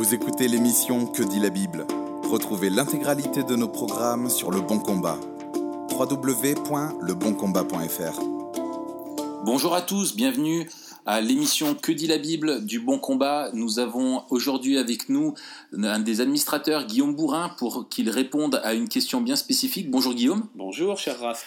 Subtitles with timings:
[0.00, 1.86] Vous écoutez l'émission Que dit la Bible
[2.22, 5.18] Retrouvez l'intégralité de nos programmes sur Le Bon Combat.
[5.90, 8.20] www.leboncombat.fr
[9.44, 10.70] Bonjour à tous, bienvenue
[11.04, 13.50] à l'émission Que dit la Bible du Bon Combat.
[13.52, 15.34] Nous avons aujourd'hui avec nous
[15.76, 19.90] un des administrateurs, Guillaume Bourrin, pour qu'il réponde à une question bien spécifique.
[19.90, 20.46] Bonjour Guillaume.
[20.54, 21.44] Bonjour cher Raph.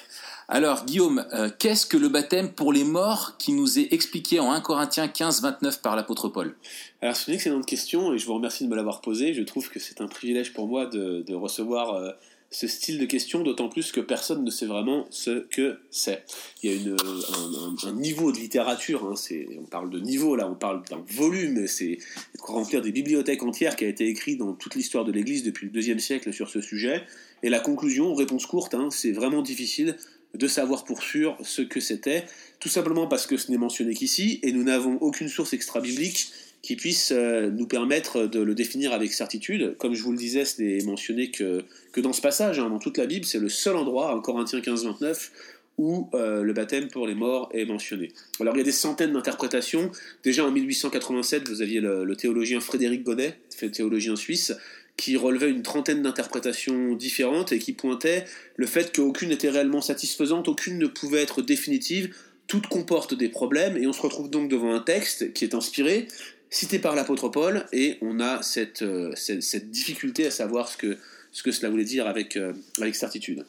[0.50, 4.52] Alors Guillaume, euh, qu'est-ce que le baptême pour les morts qui nous est expliqué en
[4.52, 6.56] 1 Corinthiens 15, 29 par l'apôtre Paul?
[7.02, 9.34] Alors c'est une excellente question et je vous remercie de me l'avoir posée.
[9.34, 12.12] Je trouve que c'est un privilège pour moi de, recevoir euh,
[12.52, 16.26] ce style de question, d'autant plus que personne ne sait vraiment ce que c'est.
[16.62, 19.16] Il y a un, un niveau de littérature, hein,
[19.60, 21.98] on parle de niveau là, on parle d'un volume, c'est
[22.40, 25.72] remplir des bibliothèques entières qui a été écrit dans toute l'histoire de l'Église depuis le
[25.72, 27.04] deuxième siècle sur ce sujet.
[27.44, 29.98] Et la conclusion, réponse courte, hein, c'est vraiment difficile
[30.34, 32.26] de savoir pour sûr ce que c'était,
[32.60, 36.76] tout simplement parce que ce n'est mentionné qu'ici, et nous n'avons aucune source extra-biblique qui
[36.78, 39.76] puisse euh, nous permettre de le définir avec certitude.
[39.78, 42.80] Comme je vous le disais, ce n'est mentionné que, que dans ce passage, hein, dans
[42.80, 45.30] toute la Bible, c'est le seul endroit, en Corinthiens 15-29,
[45.78, 48.12] où euh, le baptême pour les morts est mentionné.
[48.40, 49.92] Alors il y a des centaines d'interprétations.
[50.24, 53.38] Déjà en 1887, vous aviez le, le théologien Frédéric Bonnet,
[53.72, 54.54] théologien suisse,
[54.98, 60.48] qui relevait une trentaine d'interprétations différentes et qui pointait le fait qu'aucune n'était réellement satisfaisante,
[60.48, 62.16] aucune ne pouvait être définitive,
[62.48, 66.08] toutes comportent des problèmes, et on se retrouve donc devant un texte qui est inspiré,
[66.50, 70.98] cité par l'apôtre Paul, et on a cette, euh, cette, difficulté à savoir ce que,
[71.32, 73.46] ce que cela voulait dire avec, euh, avec certitude.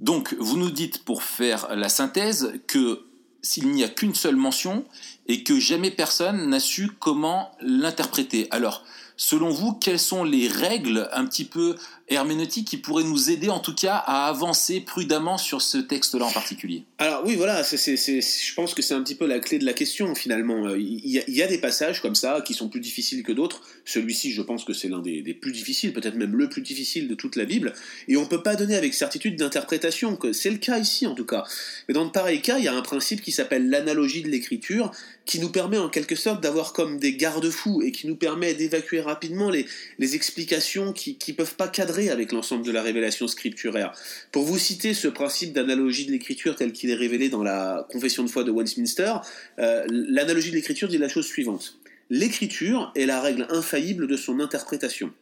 [0.00, 3.02] Donc, vous nous dites, pour faire la synthèse, que
[3.42, 4.84] s'il n'y a qu'une seule mention,
[5.28, 8.48] et que jamais personne n'a su comment l'interpréter.
[8.50, 8.84] Alors,
[9.20, 11.76] selon vous, quelles sont les règles un petit peu
[12.10, 16.32] herméneutiques qui pourraient nous aider en tout cas à avancer prudemment sur ce texte-là en
[16.32, 19.72] particulier Alors oui, voilà, je pense que c'est un petit peu la clé de la
[19.72, 20.74] question finalement.
[20.74, 23.32] Il y, a, il y, a, des passages comme ça qui sont plus difficiles que
[23.32, 23.62] d'autres.
[23.84, 27.14] Celui-ci, je pense que c'est l'un des, plus difficiles, peut-être même le plus difficile de
[27.14, 27.72] toute la Bible.
[28.08, 31.14] Et on ne peut pas donner avec certitude d'interprétation, que c'est le cas ici en
[31.14, 31.44] tout cas.
[31.88, 34.90] Mais dans de pareils cas, il y a un principe qui s'appelle l'analogie de l'écriture
[35.26, 39.00] qui nous permet en quelque sorte d'avoir comme des garde-fous et qui nous permet d'évacuer
[39.00, 43.92] rapidement les explications qui ne peuvent pas cadrer avec l'ensemble de la révélation scripturaire.
[44.32, 48.22] Pour vous citer ce principe d'analogie de l'écriture tel qu'il est révélé dans la confession
[48.24, 49.14] de foi de Westminster,
[49.58, 51.78] euh, l'analogie de l'écriture dit la chose suivante.
[52.08, 55.12] L'écriture est la règle infaillible de son interprétation.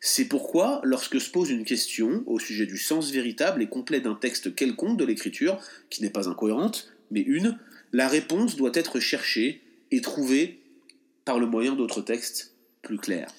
[0.00, 4.14] C'est pourquoi, lorsque se pose une question au sujet du sens véritable et complet d'un
[4.14, 5.58] texte quelconque de l'écriture,
[5.90, 7.58] qui n'est pas incohérente, mais une,
[7.92, 10.60] la réponse doit être cherchée et trouvée
[11.24, 13.32] par le moyen d'autres textes plus clairs.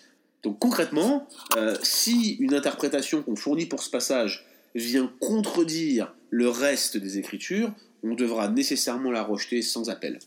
[0.43, 1.27] Donc concrètement,
[1.57, 4.45] euh, si une interprétation qu'on fournit pour ce passage
[4.75, 7.71] vient contredire le reste des Écritures,
[8.03, 10.19] on devra nécessairement la rejeter sans appel.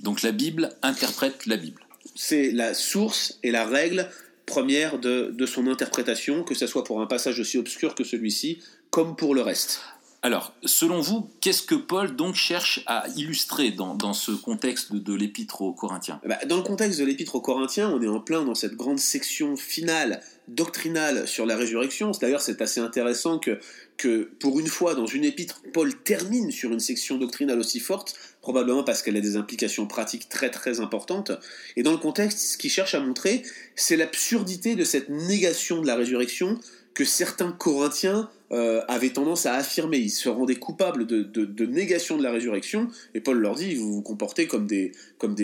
[0.00, 1.82] Donc la Bible interprète la Bible.
[2.14, 4.08] C'est la source et la règle
[4.46, 8.62] première de, de son interprétation, que ce soit pour un passage aussi obscur que celui-ci,
[8.90, 9.80] comme pour le reste.
[10.20, 15.14] Alors, selon vous, qu'est-ce que Paul donc cherche à illustrer dans, dans ce contexte de,
[15.14, 16.20] l'épître aux Corinthiens?
[16.26, 18.98] Bah, Dans le contexte de l'épître aux Corinthiens, on est en plein dans cette grande
[18.98, 22.10] section finale doctrinale sur la résurrection.
[22.20, 23.60] D'ailleurs, c'est assez intéressant que,
[23.96, 28.16] que, pour une fois, dans une épître, Paul termine sur une section doctrinale aussi forte,
[28.42, 31.30] probablement parce qu'elle a des implications pratiques très très importantes.
[31.76, 33.44] Et dans le contexte, ce qu'il cherche à montrer,
[33.76, 36.58] c'est l'absurdité de cette négation de la résurrection
[36.92, 39.98] que certains Corinthiens euh, avaient tendance à affirmer.
[39.98, 44.02] Ils se rendaient coupables de, négation de la résurrection, et Paul leur dit, vous vous
[44.02, 44.92] comportez comme des,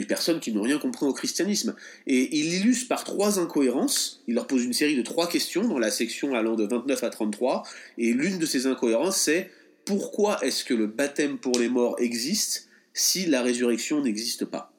[0.09, 1.75] personnes qui n'ont rien compris au christianisme.
[2.07, 5.79] Et il illustre par trois incohérences, il leur pose une série de trois questions dans
[5.79, 7.65] la section allant de 29 à 33,
[7.99, 9.51] et l'une de ces incohérences, c'est
[9.85, 14.73] pourquoi est-ce que le baptême pour les morts existe si la résurrection n'existe pas?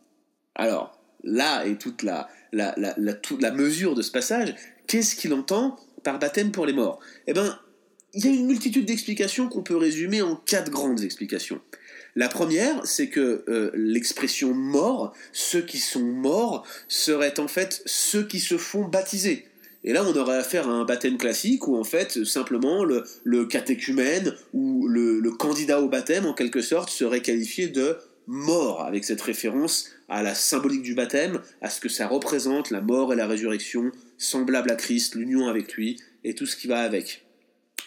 [0.56, 4.56] Alors, là est toute la mesure de ce passage.
[4.88, 7.00] Qu'est-ce qu'il entend par baptême pour les morts?
[7.28, 7.60] Eh bien,
[8.16, 11.60] il y a une multitude d'explications qu'on peut résumer en quatre grandes explications.
[12.16, 18.26] La première, c'est que euh, l'expression mort, ceux qui sont morts, seraient en fait ceux
[18.26, 19.46] qui se font baptiser.
[19.84, 24.34] Et là, on aurait affaire à un baptême classique où en fait, simplement, le, catéchumène
[24.54, 27.98] ou le, le candidat au baptême, en quelque sorte, serait qualifié de
[28.28, 32.82] mort, avec cette référence à la symbolique du baptême, à ce que ça représente la
[32.82, 36.80] mort et la résurrection, semblable à Christ, l'union avec lui, et tout ce qui va
[36.80, 37.25] avec.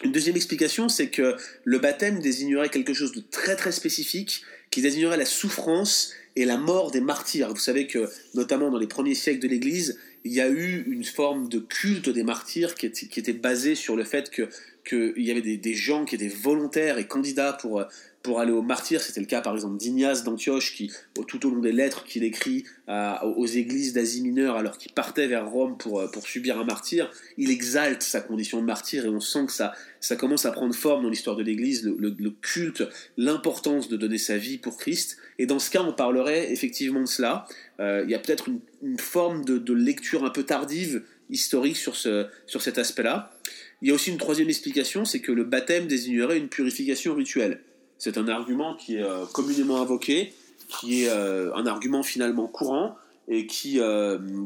[0.03, 1.35] Une deuxième explication, c'est que
[1.65, 6.57] le baptême désignerait quelque chose de très très spécifique, qui désignerait la souffrance et la
[6.57, 7.49] mort des martyrs.
[7.49, 11.03] Vous savez que, notamment dans les premiers siècles de l'Église, il y a eu une
[11.03, 14.47] forme de culte des martyrs qui était, basée sur le fait que
[14.87, 17.83] qu'il y avait des, gens qui étaient volontaires et candidats pour,
[18.23, 19.01] pour aller au martyr.
[19.01, 20.91] C'était le cas par exemple d'Ignace d'Antioche qui,
[21.27, 25.49] tout au long des lettres qu'il écrit aux églises d'Asie mineure alors qu'il partait vers
[25.49, 29.45] Rome pour, pour subir un martyr, il exalte sa condition de martyr et on sent
[29.45, 32.83] que ça, ça commence à prendre forme dans l'histoire de l'Église, le, culte,
[33.17, 35.17] l'importance de donner sa vie pour Christ.
[35.37, 37.45] Et dans ce cas, on parlerait effectivement de cela.
[37.79, 38.49] Euh, il y a peut-être
[38.81, 43.31] une, forme de, lecture un peu tardive historique sur, ce, sur cet aspect-là.
[43.81, 47.61] Il y a aussi une troisième explication, c'est que le baptême désignerait une purification rituelle.
[47.97, 50.33] C'est un argument qui est euh, communément invoqué,
[50.67, 52.95] qui est euh, un argument finalement courant
[53.31, 53.79] et qui,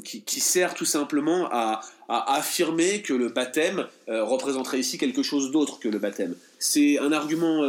[0.03, 5.87] qui, sert tout simplement à, affirmer que le baptême représenterait ici quelque chose d'autre que
[5.87, 6.35] le baptême.
[6.59, 7.63] C'est un argument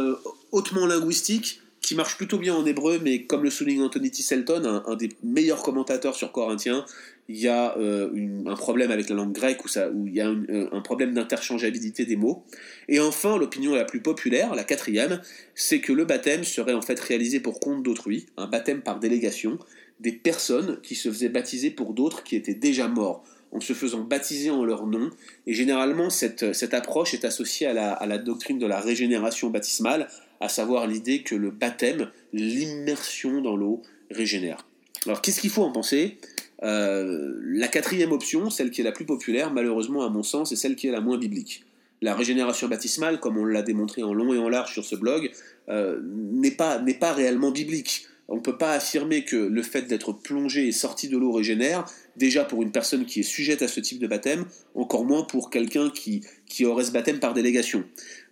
[0.51, 4.95] hautement linguistique qui marche plutôt bien en hébreu, mais comme le souligne Anthony Tisselton, un,
[4.95, 6.83] des meilleurs commentateurs sur Corinthien,
[7.29, 8.09] il y a euh,
[8.47, 12.15] un problème avec la langue grecque où, il y a euh, un, problème d'interchangeabilité des
[12.15, 12.43] mots.
[12.89, 15.21] Et enfin, l'opinion la plus populaire, la quatrième,
[15.53, 19.59] c'est que le baptême serait en fait réalisé pour compte d'autrui, un baptême par délégation,
[19.99, 24.01] des personnes qui se faisaient baptiser pour d'autres qui étaient déjà morts en se faisant
[24.01, 25.11] baptiser en leur nom.
[25.45, 30.09] Et généralement, cette, cette approche est associée à la doctrine de la régénération baptismale,
[30.39, 34.65] à savoir l'idée que le baptême, l'immersion dans l'eau, régénère.
[35.05, 36.17] Alors qu'est-ce qu'il faut en penser?
[36.63, 40.55] Euh, La quatrième option, celle qui est la plus populaire, malheureusement à mon sens, est
[40.55, 41.63] celle qui est la moins biblique.
[42.01, 45.31] La régénération baptismale, comme on l'a démontré en long et en large sur ce blog,
[45.69, 48.07] euh, n'est pas, pas réellement biblique.
[48.27, 51.85] On ne peut pas affirmer que le fait d'être plongé et sorti de l'eau régénère,
[52.17, 55.49] déjà pour une personne qui est sujette à ce type de baptême, encore moins pour
[55.49, 57.83] quelqu'un qui, qui aurait ce baptême par délégation.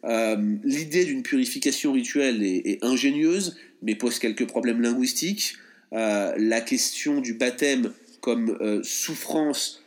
[0.06, 5.56] Euh, l'idée d'une purification rituelle est, ingénieuse, mais pose quelques problèmes linguistiques.
[5.94, 9.80] Euh, la question du baptême comme euh, souffrance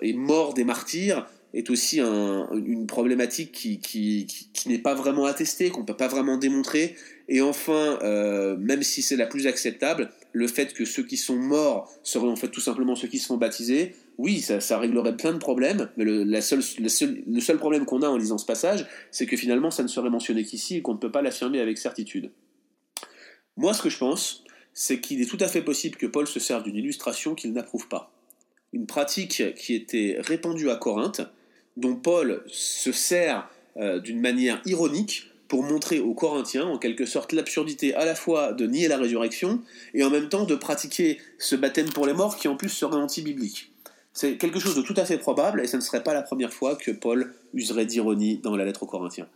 [0.00, 5.68] et mort des martyrs est aussi une problématique qui, qui, qui n'est pas vraiment attestée,
[5.68, 6.96] qu'on ne peut pas vraiment démontrer.
[7.28, 7.98] Et enfin,
[8.58, 12.36] même si c'est la plus acceptable, le fait que ceux qui sont morts seraient en
[12.36, 16.04] fait tout simplement ceux qui se font baptiser, oui, ça, réglerait plein de problèmes, mais
[16.04, 20.10] le, seul, problème qu'on a en lisant ce passage, c'est que finalement ça ne serait
[20.10, 22.30] mentionné qu'ici et qu'on ne peut pas l'affirmer avec certitude.
[23.56, 26.40] Moi, ce que je pense, c'est qu'il est tout à fait possible que Paul se
[26.40, 28.10] serve d'une illustration qu'il n'approuve pas.
[28.72, 31.20] Une pratique qui était répandue à Corinthe,
[31.76, 37.34] dont Paul se sert euh, d'une manière ironique pour montrer aux Corinthiens, en quelque sorte,
[37.34, 39.60] l'absurdité à la fois de nier la résurrection
[39.92, 42.96] et en même temps de pratiquer ce baptême pour les morts qui en plus serait
[42.96, 43.70] anti-biblique.
[44.14, 46.54] C'est quelque chose de tout à fait probable et ce ne serait pas la première
[46.54, 49.28] fois que Paul userait d'ironie dans la lettre aux Corinthiens.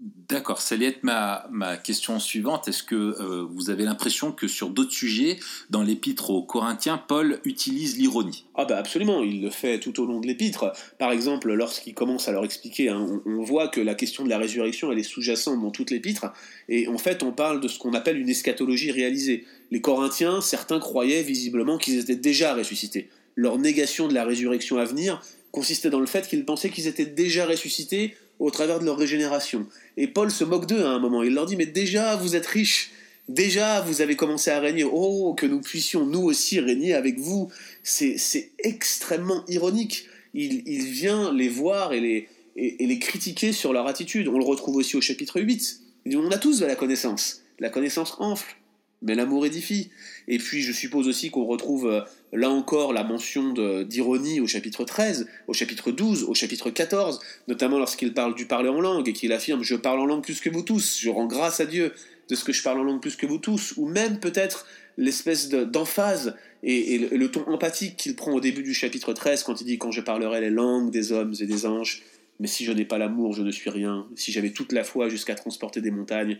[0.00, 2.68] D'accord, ça allait être ma, question suivante.
[2.68, 5.40] Est-ce que euh, vous avez l'impression que sur d'autres sujets,
[5.70, 8.44] dans l'épître aux Corinthiens, Paul utilise l'ironie?
[8.54, 10.72] Ah bah absolument, il le fait tout au long de l'épître.
[10.98, 14.38] Par exemple, lorsqu'il commence à leur expliquer, hein, on, voit que la question de la
[14.38, 16.32] résurrection, elle est sous-jacente dans toute l'épître,
[16.68, 19.46] et en fait on parle de ce qu'on appelle une eschatologie réalisée.
[19.72, 23.08] Les Corinthiens, certains croyaient visiblement qu'ils étaient déjà ressuscités
[23.38, 25.22] leur négation de la résurrection à venir
[25.52, 29.66] consistait dans le fait qu'ils pensaient qu'ils étaient déjà ressuscités au travers de leur régénération.
[29.96, 31.22] Et Paul se moque d'eux à un moment.
[31.22, 32.90] Il leur dit Mais déjà, vous êtes riches.
[33.28, 34.84] Déjà, vous avez commencé à régner.
[34.84, 37.50] Oh, que nous puissions nous aussi régner avec vous.
[37.82, 40.06] C'est extrêmement ironique.
[40.34, 44.28] Il, vient les voir et les, critiquer sur leur attitude.
[44.28, 45.80] On le retrouve aussi au chapitre 8.
[46.06, 47.42] Il dit On a tous de la connaissance.
[47.58, 48.57] La connaissance enfle
[49.02, 49.90] mais l'amour édifie.
[50.26, 52.00] Et puis je suppose aussi qu'on retrouve euh,
[52.32, 53.52] là encore la mention
[53.84, 58.68] d'ironie au chapitre 13, au chapitre 12, au chapitre 14, notamment lorsqu'il parle du parler
[58.68, 61.26] en langue et qu'il affirme Je parle en langue plus que vous tous, je rends
[61.26, 61.92] grâce à Dieu
[62.28, 64.66] de ce que je parle en langue plus que vous tous, ou même peut-être
[64.98, 69.64] l'espèce d'emphase et, le, ton empathique qu'il prend au début du chapitre 13 quand il
[69.64, 72.02] dit Quand je parlerai les langues des hommes et des anges,
[72.40, 75.08] mais si je n'ai pas l'amour, je ne suis rien, si j'avais toute la foi
[75.08, 76.38] jusqu'à transporter des montagnes,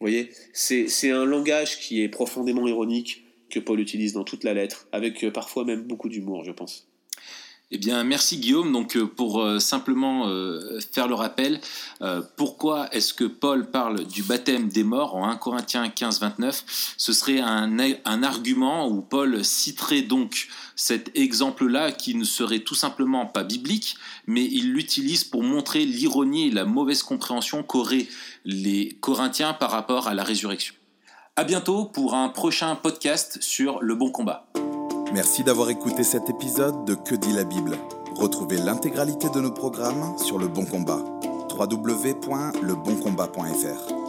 [0.00, 4.54] vous voyez, c'est un langage qui est profondément ironique que Paul utilise dans toute la
[4.54, 6.86] lettre, avec euh, parfois même beaucoup d'humour, je pense.
[7.70, 8.72] Eh bien, merci Guillaume.
[8.72, 11.60] Donc, euh, pour euh, simplement euh, faire le rappel,
[12.36, 17.12] pourquoi est-ce que Paul parle du baptême des morts en 1 Corinthiens 15, 29 Ce
[17.12, 23.26] serait un, un argument où Paul citerait donc cet exemple-là qui ne serait tout simplement
[23.26, 23.96] pas biblique,
[24.26, 28.06] mais il l'utilise pour montrer l'ironie et la mauvaise compréhension qu'auraient
[28.44, 30.74] les Corinthiens par rapport à la résurrection.
[31.36, 34.48] À bientôt pour un prochain podcast sur le bon combat.
[35.12, 37.78] Merci d'avoir écouté cet épisode de Que dit la Bible.
[38.16, 41.00] Retrouvez l'intégralité de nos programmes sur Le Bon Combat.
[41.58, 44.07] www.leboncombat.fr